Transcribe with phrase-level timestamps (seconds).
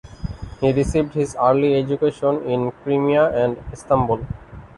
[0.59, 4.25] He received his early education in Crimea and Istanbul.